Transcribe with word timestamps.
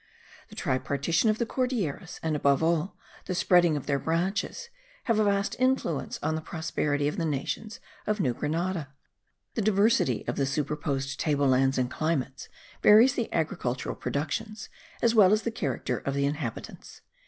The 0.49 0.55
tripartition 0.55 1.29
of 1.29 1.37
the 1.37 1.45
Cordilleras, 1.45 2.19
and 2.23 2.35
above 2.35 2.63
all, 2.63 2.97
the 3.25 3.35
spreading 3.35 3.77
of 3.77 3.85
their 3.85 3.99
branches, 3.99 4.71
have 5.03 5.19
a 5.19 5.23
vast 5.25 5.55
influence 5.59 6.17
on 6.23 6.33
the 6.33 6.41
prosperity 6.41 7.07
of 7.07 7.17
the 7.17 7.23
nations 7.25 7.79
of 8.07 8.19
New 8.19 8.33
Grenada. 8.33 8.91
The 9.53 9.61
diversity 9.61 10.27
of 10.27 10.37
the 10.37 10.47
superposed 10.47 11.19
table 11.19 11.47
lands 11.49 11.77
and 11.77 11.91
climates 11.91 12.49
varies 12.81 13.13
the 13.13 13.31
agricultural 13.31 13.93
productions 13.93 14.69
as 15.03 15.13
well 15.13 15.33
as 15.33 15.43
the 15.43 15.51
character 15.51 15.99
of 15.99 16.15
the 16.15 16.25
inhabitants. 16.25 17.01